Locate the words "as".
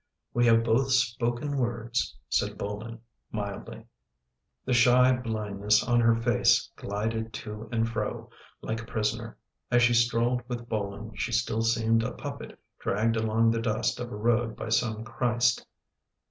9.69-9.83